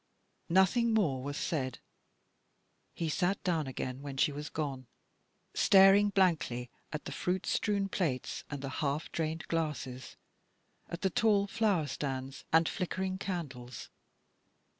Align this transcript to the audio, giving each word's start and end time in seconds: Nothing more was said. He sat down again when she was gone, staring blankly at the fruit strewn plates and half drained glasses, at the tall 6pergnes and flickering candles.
Nothing 0.49 0.95
more 0.95 1.21
was 1.21 1.37
said. 1.37 1.77
He 2.95 3.07
sat 3.07 3.43
down 3.43 3.67
again 3.67 4.01
when 4.01 4.17
she 4.17 4.31
was 4.31 4.49
gone, 4.49 4.87
staring 5.53 6.09
blankly 6.09 6.71
at 6.91 7.05
the 7.05 7.11
fruit 7.11 7.45
strewn 7.45 7.87
plates 7.87 8.43
and 8.49 8.63
half 8.63 9.11
drained 9.11 9.47
glasses, 9.47 10.17
at 10.89 11.01
the 11.01 11.11
tall 11.11 11.47
6pergnes 11.47 12.45
and 12.51 12.67
flickering 12.67 13.19
candles. 13.19 13.91